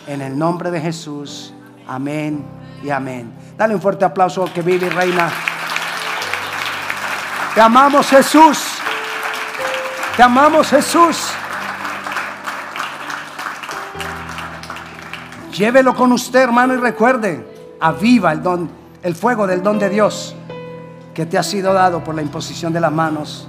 [0.07, 1.53] En el nombre de Jesús,
[1.87, 2.45] amén
[2.83, 3.33] y amén.
[3.57, 5.29] Dale un fuerte aplauso que vive y reina.
[7.53, 8.79] Te amamos Jesús.
[10.15, 11.31] Te amamos Jesús.
[15.53, 18.69] Llévelo con usted, hermano, y recuerde, aviva el don,
[19.03, 20.35] el fuego del don de Dios
[21.13, 23.47] que te ha sido dado por la imposición de las manos